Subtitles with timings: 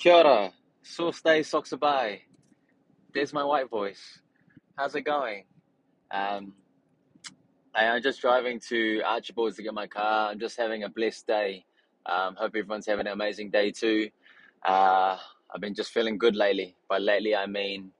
[0.00, 0.50] Kia ora,
[0.82, 2.22] Source Socks Bye.
[3.12, 4.18] There's my white voice.
[4.74, 5.44] How's it going?
[6.10, 6.54] Um,
[7.74, 10.30] I am just driving to Archibald's to get my car.
[10.30, 11.66] I'm just having a blessed day.
[12.06, 14.08] Um, hope everyone's having an amazing day too.
[14.66, 15.18] Uh,
[15.54, 16.76] I've been just feeling good lately.
[16.88, 17.90] By lately, I mean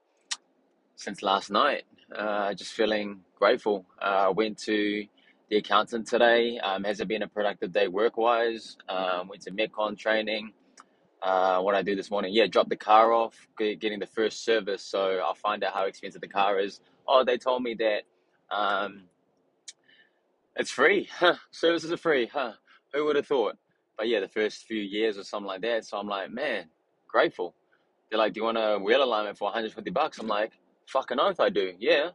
[0.97, 1.83] since last night.
[2.17, 3.85] Uh, just feeling grateful.
[4.01, 5.05] Uh, went to
[5.51, 6.59] the accountant today.
[6.61, 8.79] Um, has it been a productive day work wise?
[8.89, 10.55] Um, went to Metcon training
[11.23, 12.33] uh, what I do this morning.
[12.33, 14.83] Yeah, drop the car off, getting the first service.
[14.85, 16.81] So I'll find out how expensive the car is.
[17.07, 18.03] Oh, they told me that
[18.55, 19.05] um,
[20.57, 21.09] it's free.
[21.19, 21.37] Huh.
[21.51, 22.27] Services are free.
[22.33, 22.53] Huh.
[22.95, 23.57] Who would have thought?
[23.97, 25.85] But yeah, the first few years or something like that.
[25.85, 26.67] So I'm like, man,
[27.09, 27.55] grateful.
[28.11, 30.19] They're like, do you want a wheel alignment for 150 bucks?
[30.19, 30.53] I'm like,
[30.87, 31.73] fucking oath, I do.
[31.79, 32.11] Yeah.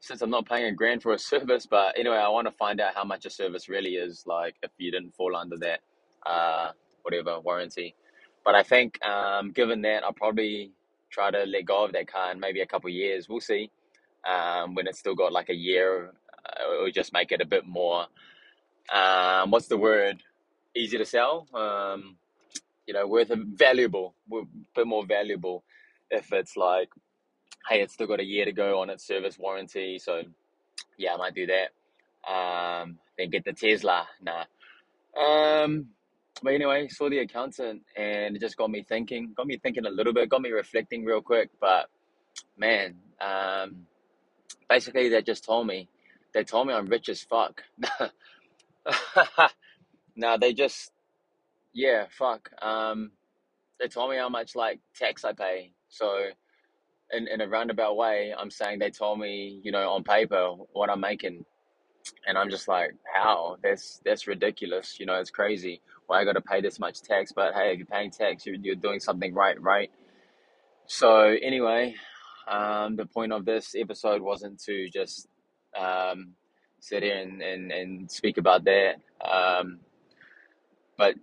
[0.00, 2.80] Since I'm not paying a grand for a service, but anyway, I want to find
[2.80, 4.24] out how much a service really is.
[4.26, 5.80] Like, if you didn't fall under that,
[6.26, 7.94] uh, whatever warranty.
[8.48, 10.72] But I think, um, given that, I'll probably
[11.10, 13.28] try to let go of that car in maybe a couple of years.
[13.28, 13.70] We'll see.
[14.26, 16.14] Um, when it's still got like a year,
[16.46, 18.06] uh, or just make it a bit more.
[18.90, 20.22] Um, what's the word?
[20.74, 21.46] Easy to sell.
[21.52, 22.16] Um,
[22.86, 24.40] you know, worth a valuable, a
[24.74, 25.62] bit more valuable.
[26.10, 26.88] If it's like,
[27.68, 30.22] hey, it's still got a year to go on its service warranty, so
[30.96, 32.32] yeah, I might do that.
[32.32, 34.08] Um, then get the Tesla.
[34.22, 34.44] Nah.
[35.22, 35.88] Um,
[36.42, 39.90] but anyway, saw the accountant and it just got me thinking, got me thinking a
[39.90, 41.50] little bit, got me reflecting real quick.
[41.60, 41.88] But
[42.56, 43.86] man, um,
[44.68, 45.88] basically, they just told me,
[46.34, 47.62] they told me I'm rich as fuck.
[50.16, 50.92] now they just,
[51.72, 52.50] yeah, fuck.
[52.62, 53.12] Um,
[53.80, 55.72] they told me how much like tax I pay.
[55.88, 56.26] So,
[57.12, 60.90] in, in a roundabout way, I'm saying they told me, you know, on paper what
[60.90, 61.44] I'm making
[62.26, 63.56] and I'm just like, how?
[63.62, 64.98] That's that's ridiculous.
[64.98, 65.80] You know, it's crazy.
[66.16, 67.32] I got to pay this much tax?
[67.32, 69.90] But hey, if you're paying tax, you're you're doing something right, right?
[70.86, 71.94] So anyway,
[72.48, 75.28] um, the point of this episode wasn't to just
[75.78, 76.34] um,
[76.80, 78.96] sit here and, and, and speak about that.
[79.20, 79.80] Um,
[80.96, 81.14] but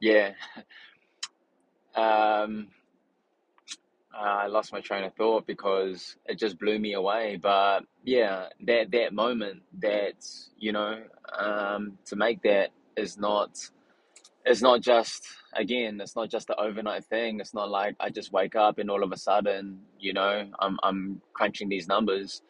[0.00, 0.32] yeah.
[1.94, 2.68] Um,
[4.14, 7.38] I lost my train of thought because it just blew me away.
[7.40, 10.24] But yeah, that that moment, that
[10.58, 11.02] you know,
[11.38, 13.58] um, to make that is not,
[14.44, 17.40] it's not just again, it's not just the overnight thing.
[17.40, 20.78] It's not like I just wake up and all of a sudden, you know, I'm
[20.82, 22.42] I'm crunching these numbers.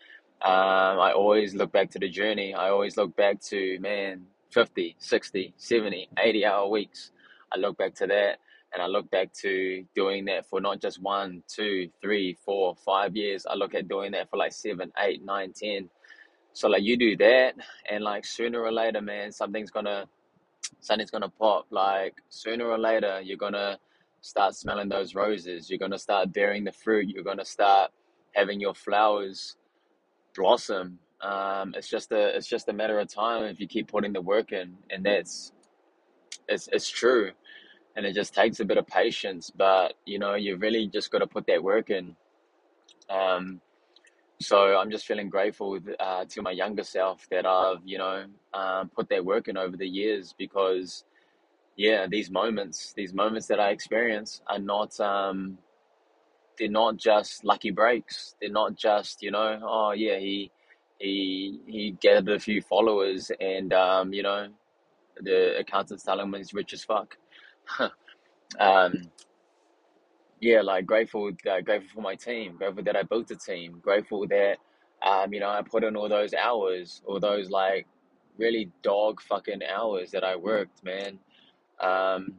[0.42, 2.54] Um, I always look back to the journey.
[2.54, 7.10] I always look back to man, 50, 60, 70, 80 hour weeks.
[7.52, 8.38] I look back to that
[8.74, 13.16] and I look back to doing that for not just one, two, three, four, five
[13.16, 13.46] years.
[13.48, 15.88] I look at doing that for like seven, eight, nine, ten.
[16.52, 17.54] So like you do that,
[17.90, 20.06] and like sooner or later, man, something's gonna
[20.81, 21.66] something's gonna pop.
[21.71, 23.78] Like sooner or later, you're gonna
[24.21, 25.71] start smelling those roses.
[25.71, 27.09] You're gonna start bearing the fruit.
[27.09, 27.91] You're gonna start
[28.32, 29.56] having your flowers
[30.34, 30.99] blossom.
[31.21, 34.21] Um, it's just a it's just a matter of time if you keep putting the
[34.21, 35.53] work in, and that's
[36.49, 37.33] it's it's true
[37.97, 39.50] and it just takes a bit of patience.
[39.50, 42.15] But you know, you really just got to put that work in.
[43.09, 43.60] Um,
[44.41, 48.24] so I'm just feeling grateful uh, to my younger self that I've you know
[48.54, 51.04] um, put that work in over the years because
[51.76, 54.98] yeah, these moments, these moments that I experience are not.
[55.00, 55.58] Um,
[56.58, 58.34] they're not just lucky breaks.
[58.41, 60.50] They're not just you know, oh yeah, he
[60.98, 64.48] he he gathered a few followers and um, you know
[65.20, 67.16] the accountant's telling him he's rich as fuck.
[68.60, 68.92] um,
[70.46, 74.26] yeah, like grateful, uh, grateful for my team, grateful that I built a team, grateful
[74.28, 74.58] that
[75.06, 77.86] um, you know I put in all those hours, all those like
[78.38, 81.18] really dog fucking hours that I worked, man.
[81.80, 82.34] Um,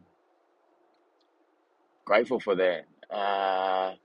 [2.06, 2.85] grateful for that.
[3.16, 3.96] Uh,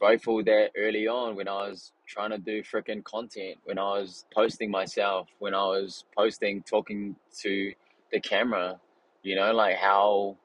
[0.00, 4.26] grateful that early on when I was trying to do freaking content, when I was
[4.34, 7.72] posting myself, when I was posting, talking to
[8.12, 8.80] the camera,
[9.22, 10.36] you know, like how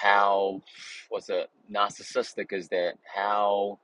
[0.00, 0.62] how
[1.10, 2.94] what's it narcissistic is that?
[3.14, 3.78] How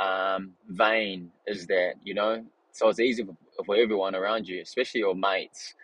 [0.00, 1.94] um, vain is that?
[2.04, 5.74] You know, so it's easy for, for everyone around you, especially your mates.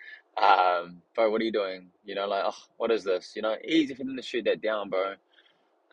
[0.43, 1.89] Um, bro, what are you doing?
[2.05, 3.35] You know, like, oh, what is this?
[3.37, 5.15] You know, easy for them to shoot that down, bro.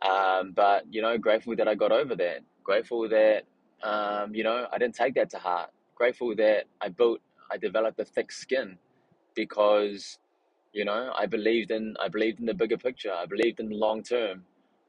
[0.02, 2.42] Um, but you know, grateful that I got over that.
[2.64, 3.44] Grateful that
[3.84, 5.72] um, you know I didn't take that to heart.
[5.96, 7.22] Grateful that I built,
[7.52, 8.78] I developed a thick skin
[9.36, 10.20] because
[10.74, 13.14] you know, I believed in I believed in the bigger picture.
[13.14, 14.44] I believed in the long term.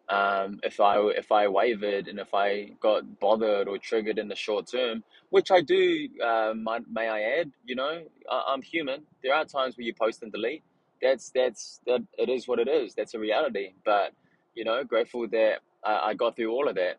[0.09, 4.37] Um, if I if I wavered and if I got bothered or triggered in the
[4.37, 9.03] short term, which I do, uh, may, may I add, you know, I, I'm human.
[9.23, 10.65] There are times where you post and delete.
[11.03, 12.03] That's that's that.
[12.19, 12.95] It is what it is.
[12.95, 13.75] That's a reality.
[13.85, 14.13] But
[14.57, 16.99] You know, grateful that I, I got through all of that.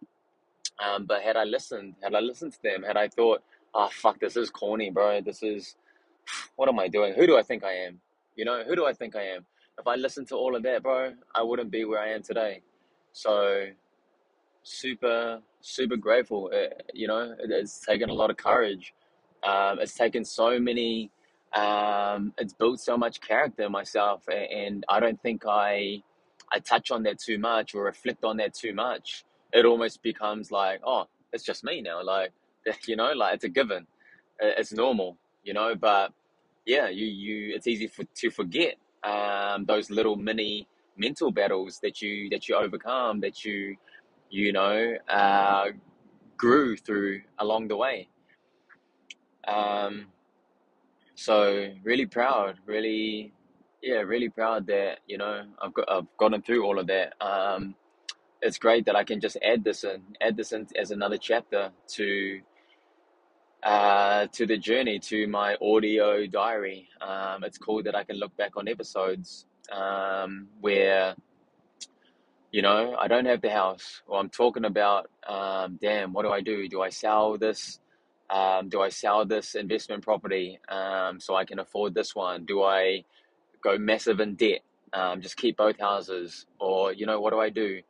[0.83, 3.43] Um, but had I listened, had I listened to them, had I thought,
[3.75, 5.21] oh fuck, this is corny, bro.
[5.21, 5.75] This is
[6.57, 7.13] what am I doing?
[7.15, 7.99] Who do I think I am?
[8.35, 9.45] You know, who do I think I am?
[9.79, 12.61] If I listened to all of that, bro, I wouldn't be where I am today.
[13.11, 13.65] So
[14.63, 16.51] super, super grateful.
[16.53, 18.93] Uh, you know, it, it's taken a lot of courage.
[19.43, 21.11] Um, it's taken so many.
[21.53, 26.01] Um, it's built so much character in myself, and I don't think I,
[26.51, 29.23] I touch on that too much or reflect on that too much.
[29.53, 32.03] It almost becomes like, oh, it's just me now.
[32.03, 32.31] Like,
[32.87, 33.87] you know, like it's a given.
[34.39, 35.75] It's normal, you know.
[35.75, 36.11] But
[36.65, 40.67] yeah, you you, it's easy for, to forget um, those little mini
[40.97, 43.75] mental battles that you that you overcome that you
[44.29, 45.67] you know, uh,
[46.37, 48.09] grew through along the way.
[49.47, 50.07] Um,
[51.15, 53.31] so really proud, really,
[53.81, 57.13] yeah, really proud that you know I've got I've gotten through all of that.
[57.21, 57.75] Um,
[58.41, 61.71] it's great that I can just add this and add this in as another chapter
[61.89, 62.41] to
[63.65, 66.89] uh, to the journey, to my audio diary.
[67.01, 71.15] Um, it's cool that I can look back on episodes um, where
[72.51, 76.29] you know, I don't have the house, or I'm talking about, um, damn, what do
[76.31, 76.69] I do?
[76.69, 77.81] Do I sell this?
[78.29, 82.45] Um, do I sell this investment property um, so I can afford this one?
[82.45, 83.03] Do I
[83.61, 84.61] go massive in debt?
[84.93, 87.81] Um, just keep both houses, or you know, what do I do?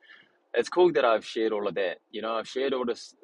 [0.56, 2.00] It's cool that I've shared all of that.
[2.12, 3.16] You know, I've shared all this,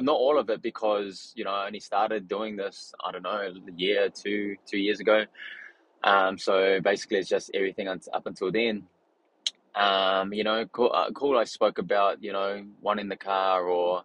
[0.00, 2.92] not all of it, because you know I only started doing this.
[3.04, 5.24] I don't know, a year, two, two years ago.
[6.04, 8.84] Um, so basically, it's just everything up until then.
[9.74, 11.36] Um, you know, cool, uh, cool.
[11.38, 14.02] I spoke about, you know, one in the car or,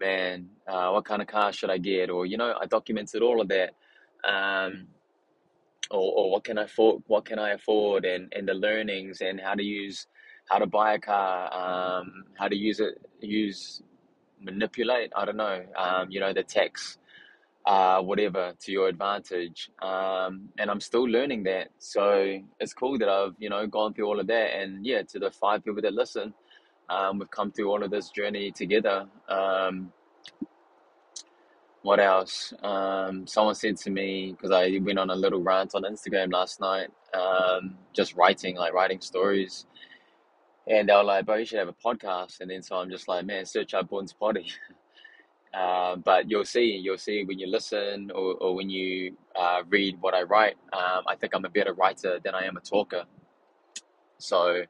[0.00, 2.08] man, uh, what kind of car should I get?
[2.08, 3.74] Or, you know, I documented all of that.
[4.26, 4.86] Um,
[5.90, 7.02] or, or what can I afford?
[7.06, 8.04] What can I afford?
[8.04, 10.06] And, and the learnings and how to use,
[10.48, 13.82] how to buy a car, um, how to use it, use,
[14.40, 15.12] manipulate.
[15.16, 15.64] I don't know.
[15.76, 16.98] Um, you know, the text
[17.66, 19.70] uh, whatever to your advantage.
[19.82, 21.68] Um, and I'm still learning that.
[21.78, 24.56] So it's cool that I've, you know, gone through all of that.
[24.56, 26.34] And yeah, to the five people that listen,
[26.88, 29.06] um, we've come through all of this journey together.
[29.28, 29.92] Um,
[31.82, 32.52] what else?
[32.62, 36.60] Um, someone said to me, because I went on a little rant on Instagram last
[36.60, 39.66] night, um, just writing, like writing stories.
[40.70, 42.40] And they were like, bro, you should have a podcast.
[42.40, 44.46] And then so I'm just like, man, search up Bourne's Potty.
[45.52, 49.96] Uh, but you'll see, you'll see when you listen or, or when you uh, read
[50.00, 50.54] what I write.
[50.72, 53.02] Um, I think I'm a better writer than I am a talker.
[54.18, 54.62] So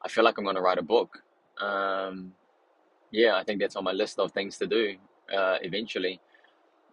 [0.00, 1.24] I feel like I'm going to write a book.
[1.60, 2.34] Um,
[3.10, 4.94] yeah, I think that's on my list of things to do
[5.36, 6.20] uh, eventually.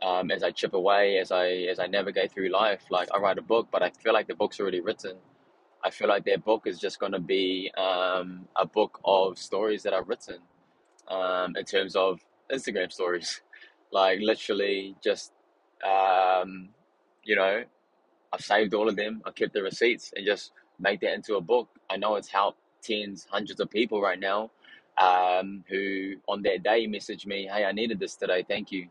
[0.01, 3.38] Um, as I chip away, as I as I navigate through life, like I write
[3.38, 5.17] a book, but I feel like the book's already written.
[5.85, 9.83] I feel like their book is just going to be um, a book of stories
[9.83, 10.39] that I've written
[11.07, 12.19] um, in terms of
[12.51, 13.41] Instagram stories.
[13.91, 15.31] Like literally just
[15.85, 16.69] um,
[17.23, 17.63] you know,
[18.33, 19.21] I've saved all of them.
[19.25, 21.69] I kept the receipts and just make that into a book.
[21.89, 24.51] I know it's helped tens, hundreds of people right now
[24.97, 28.43] um, who on that day message me, "Hey, I needed this today.
[28.47, 28.88] Thank you."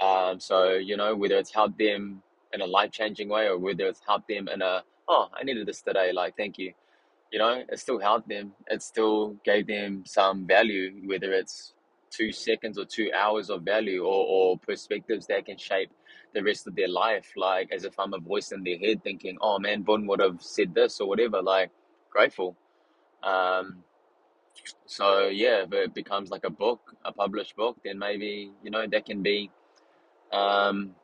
[0.00, 2.22] Um, so you know, whether it's helped them
[2.52, 5.66] in a life changing way or whether it's helped them in a, "Oh, I needed
[5.66, 6.12] this today.
[6.12, 6.72] Like, thank you."
[7.32, 8.52] You know, it still helped them.
[8.68, 11.74] It still gave them some value, whether it's
[12.10, 15.90] two seconds or two hours of value or, or perspectives that can shape
[16.34, 17.32] the rest of their life.
[17.36, 20.42] Like as if I'm a voice in their head thinking, oh man, Bon would have
[20.42, 21.42] said this or whatever.
[21.42, 21.70] Like
[22.10, 22.56] grateful.
[23.22, 23.82] Um,
[24.86, 28.86] so yeah, if it becomes like a book, a published book, then maybe, you know,
[28.86, 29.50] that can be,
[30.32, 30.94] um,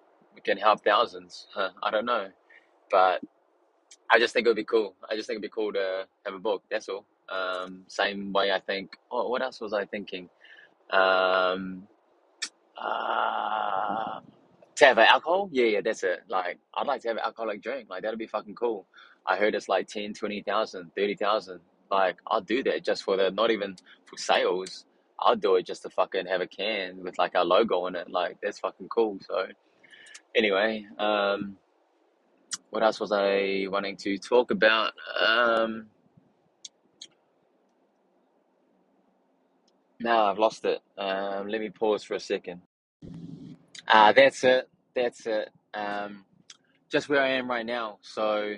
[0.44, 1.46] can help thousands.
[1.82, 2.28] I don't know.
[2.90, 3.20] But
[4.10, 4.94] I just think it would be cool.
[5.10, 6.62] I just think it'd be cool to have a book.
[6.70, 7.04] That's all.
[7.28, 10.30] Um, same way I think, oh, what else was I thinking?
[10.90, 11.86] Um,
[12.80, 14.20] uh,
[14.76, 15.50] to have alcohol?
[15.52, 16.20] Yeah, yeah, that's it.
[16.28, 17.90] Like, I'd like to have an alcoholic drink.
[17.90, 18.86] Like, that'd be fucking cool.
[19.26, 21.60] I heard it's like 10, 20,000, 30,000.
[21.90, 23.76] Like, I'll do that just for the, not even
[24.06, 24.86] for sales.
[25.20, 28.08] I'll do it just to fucking have a can with like our logo on it.
[28.08, 29.18] Like, that's fucking cool.
[29.28, 29.46] So,
[30.34, 31.56] anyway, um,
[32.70, 34.92] what else was I wanting to talk about?
[35.26, 35.86] Um,
[40.00, 40.80] No, I've lost it.
[40.96, 42.60] Um, let me pause for a second.
[43.88, 44.68] Ah, that's it.
[44.94, 45.50] That's it.
[45.74, 46.24] Um,
[46.90, 47.98] just where I am right now.
[48.02, 48.54] So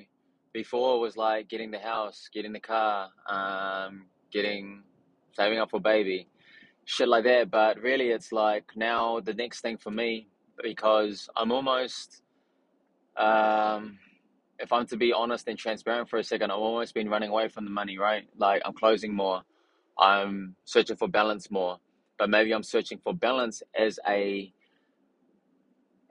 [0.52, 4.82] before was like getting the house, getting the car, um, getting
[5.32, 6.28] saving up for baby,
[6.84, 7.50] shit like that.
[7.50, 10.28] But really, it's like now the next thing for me
[10.62, 12.22] because I'm almost,
[13.16, 13.98] um,
[14.58, 17.48] if I'm to be honest and transparent for a second, I've almost been running away
[17.48, 17.98] from the money.
[17.98, 19.42] Right, like I'm closing more.
[19.98, 21.78] I'm searching for balance more.
[22.18, 24.52] But maybe I'm searching for balance as a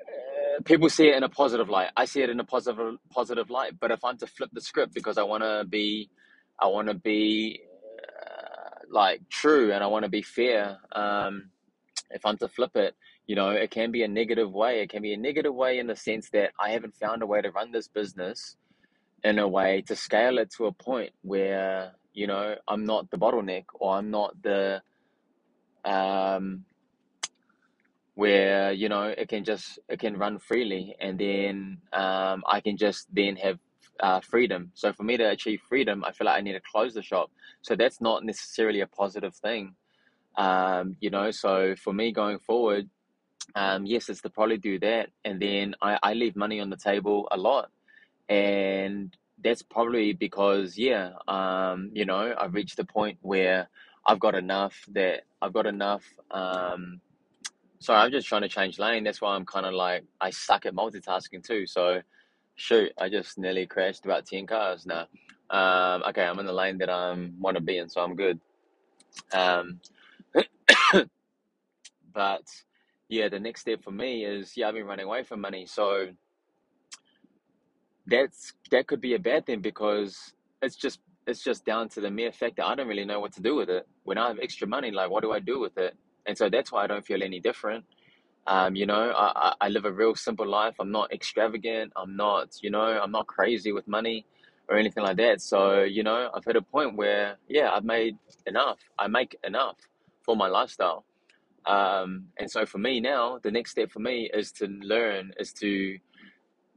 [0.01, 1.89] uh, people see it in a positive light.
[1.95, 3.79] I see it in a positive positive light.
[3.79, 6.09] But if I'm to flip the script because I want to be,
[6.59, 7.61] I want to be
[8.21, 10.77] uh, like true and I want to be fair.
[10.91, 11.51] Um,
[12.11, 12.95] if I'm to flip it,
[13.27, 14.81] you know, it can be a negative way.
[14.81, 17.41] It can be a negative way in the sense that I haven't found a way
[17.41, 18.55] to run this business
[19.23, 23.17] in a way to scale it to a point where you know I'm not the
[23.17, 24.81] bottleneck or I'm not the
[25.85, 26.65] um
[28.15, 32.77] where you know it can just it can run freely and then um I can
[32.77, 33.59] just then have
[34.01, 34.71] uh, freedom.
[34.75, 37.31] So for me to achieve freedom, I feel like I need to close the shop.
[37.61, 39.75] So that's not necessarily a positive thing.
[40.39, 42.89] Um, you know, so for me going forward,
[43.55, 46.77] um, yes, it's to probably do that, and then I, I leave money on the
[46.77, 47.69] table a lot.
[48.29, 53.69] And that's probably because yeah um you know i've reached the point where
[54.05, 56.99] i've got enough that i've got enough um
[57.79, 59.03] so i'm just trying to change lane.
[59.03, 61.65] That's why i'm kind of like i suck at multitasking too.
[61.65, 62.01] So
[62.55, 65.07] shoot i just nearly crashed about 10 cars now.
[65.49, 68.39] Um okay i'm in the lane that i want to be in so i'm good.
[69.31, 69.79] Um
[72.13, 72.43] but
[73.09, 76.07] yeah the next step for me is yeah i've been running away from money so
[78.07, 82.09] that's that could be a bad thing because it's just it's just down to the
[82.09, 83.87] mere fact that I don't really know what to do with it.
[84.03, 85.95] When I have extra money, like what do I do with it?
[86.25, 87.85] And so that's why I don't feel any different.
[88.47, 90.75] Um, you know, I, I, I live a real simple life.
[90.79, 91.93] I'm not extravagant.
[91.95, 94.25] I'm not, you know, I'm not crazy with money
[94.67, 95.41] or anything like that.
[95.41, 98.79] So, you know, I've hit a point where, yeah, I've made enough.
[98.97, 99.77] I make enough
[100.23, 101.05] for my lifestyle.
[101.65, 105.53] Um, and so for me now, the next step for me is to learn, is
[105.53, 105.97] to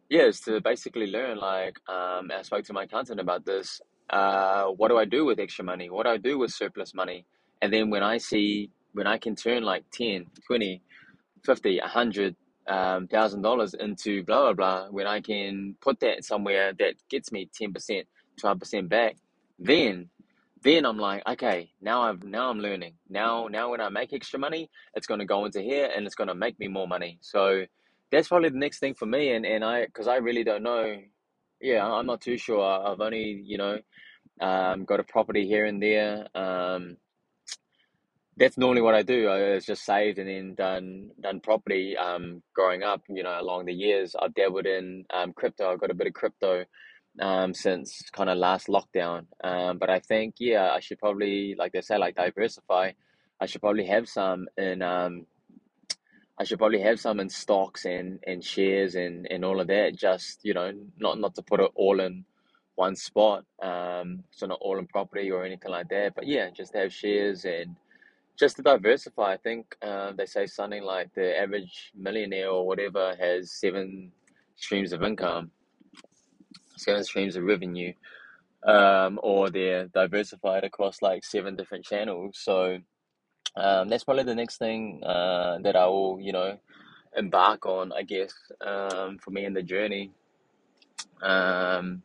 [0.09, 3.81] yeah, it's to basically learn like um I spoke to my accountant about this.
[4.11, 5.89] Uh what do I do with extra money?
[5.91, 7.25] What do I do with surplus money?
[7.63, 10.83] And then when I see when I can turn like 10, 20,
[11.47, 12.37] 50, 100
[12.69, 17.33] um, thousand dollars into blah blah blah, when I can put that somewhere that gets
[17.33, 18.05] me 10%,
[18.43, 19.17] 12% back,
[19.59, 20.09] then
[20.63, 22.95] then I'm like, okay, now I've now I'm learning.
[23.09, 26.35] Now now when I make extra money, it's gonna go into here and it's gonna
[26.35, 27.19] make me more money.
[27.21, 27.65] So
[28.11, 30.99] that's probably the next thing for me and and I because I really don't know.
[31.61, 32.63] Yeah I'm not too sure.
[32.63, 33.79] I've only you know
[34.41, 36.97] um got a property here and there um
[38.37, 39.29] that's normally what I do.
[39.29, 43.67] I it's just saved and then done done property um growing up you know along
[43.67, 44.15] the years.
[44.21, 45.73] I've dabbled in um crypto.
[45.73, 46.65] I've got a bit of crypto
[47.21, 51.73] um since kind of last lockdown um but I think yeah I should probably like
[51.73, 52.93] they say like diversify
[53.41, 55.27] I should probably have some in um
[56.39, 59.95] I should probably have some in stocks and, and shares and, and all of that.
[59.95, 62.25] Just you know, not not to put it all in
[62.75, 63.45] one spot.
[63.63, 66.15] Um, so not all in property or anything like that.
[66.15, 67.77] But yeah, just have shares and
[68.37, 69.35] just to diversify.
[69.35, 74.11] I think uh, they say something like the average millionaire or whatever has seven
[74.57, 75.51] streams of income,
[76.83, 77.93] seven streams of revenue,
[78.67, 82.39] um, or they're diversified across like seven different channels.
[82.43, 82.79] So
[83.57, 86.59] um, that's probably the next thing uh, that I will, you know,
[87.17, 90.11] embark on, I guess, um, for me in the journey.
[91.23, 92.03] Um,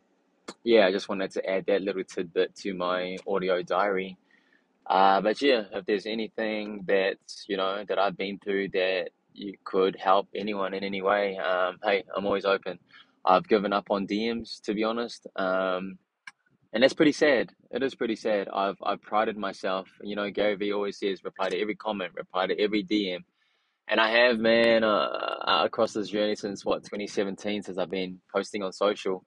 [0.64, 4.16] yeah, I just wanted to add that little tidbit to my audio diary.
[4.86, 9.54] Uh, but yeah, if there's anything that, you know, that I've been through that you
[9.64, 12.78] could help anyone in any way, um, hey, I'm always open.
[13.24, 15.26] I've given up on DMs, to be honest.
[15.36, 15.98] Um,
[16.72, 17.50] and that's pretty sad.
[17.70, 18.48] It is pretty sad.
[18.48, 19.88] I've I've prided myself.
[20.02, 23.20] You know, Gary Vee always says reply to every comment, reply to every DM,
[23.88, 25.08] and I have, man, uh,
[25.46, 29.24] uh, across this journey since what 2017, since I've been posting on social.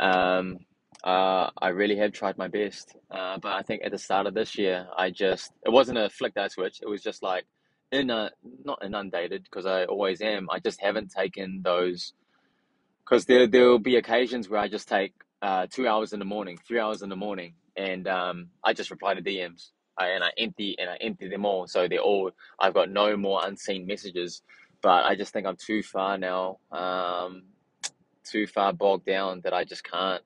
[0.00, 0.58] Um,
[1.04, 2.96] uh, I really have tried my best.
[3.10, 6.10] Uh, but I think at the start of this year, I just it wasn't a
[6.10, 6.80] flick that switch.
[6.82, 7.46] It was just like
[7.92, 8.30] in a
[8.64, 10.48] not inundated because I always am.
[10.50, 12.12] I just haven't taken those
[13.04, 16.24] because there there will be occasions where I just take uh, two hours in the
[16.24, 20.24] morning, three hours in the morning, and um, I just reply to DMs I, and
[20.24, 23.86] I empty and I empty them all, so they're all I've got no more unseen
[23.86, 24.42] messages.
[24.82, 27.42] But I just think I'm too far now, um,
[28.24, 30.22] too far bogged down that I just can't.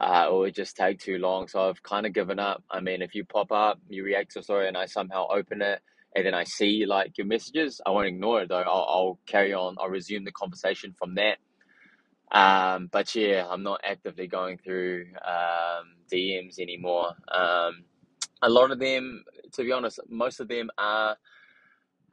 [0.00, 2.64] Uh, or it just take too long, so I've kind of given up.
[2.70, 5.60] I mean, if you pop up, you react to a story, and I somehow open
[5.60, 5.80] it,
[6.16, 8.62] and then I see like your messages, I won't ignore it though.
[8.62, 9.76] I'll, I'll carry on.
[9.78, 11.36] I'll resume the conversation from that
[12.32, 17.10] um, but yeah, I'm not actively going through um, DMs anymore.
[17.28, 17.84] Um,
[18.42, 21.16] a lot of them, to be honest, most of them are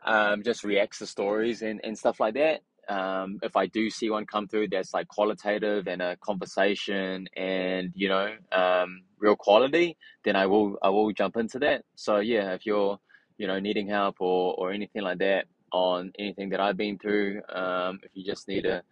[0.04, 2.62] um, just reacts to stories and, and stuff like that.
[2.90, 7.92] um, if I do see one come through that's like qualitative and a conversation and
[7.96, 11.84] you know um, real quality, then I will I will jump into that.
[11.96, 12.98] So yeah, if you're
[13.38, 17.42] you know needing help or or anything like that on anything that I've been through,
[17.54, 18.84] um, if you just need a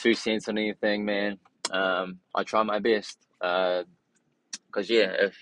[0.00, 1.38] two cents on anything, man,
[1.70, 3.18] um, I try my best.
[3.40, 3.82] Uh,
[4.72, 5.34] Cause yeah, if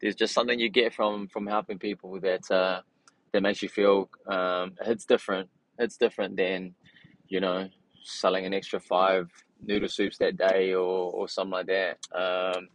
[0.00, 2.82] there's just something you get from from helping people that uh,
[3.32, 5.48] that makes you feel um, it's different.
[5.78, 6.74] It's different than
[7.28, 7.68] you know
[8.04, 9.30] selling an extra five
[9.62, 11.98] noodle soups that day or or something like that.
[12.14, 12.68] Um,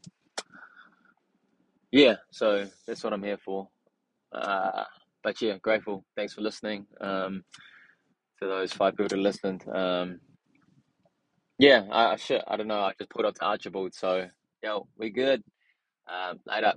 [1.91, 3.69] yeah, so that's what I'm here for.
[4.31, 4.83] Uh,
[5.23, 6.03] but yeah, grateful.
[6.15, 6.87] Thanks for listening.
[6.99, 7.43] Um,
[8.39, 9.63] to those five people that listened.
[9.71, 10.19] Um,
[11.59, 12.43] yeah, I, I should.
[12.47, 12.81] I don't know.
[12.81, 14.27] I just put up to Archibald, so
[14.63, 15.43] yo, we good.
[16.07, 16.73] Um, later.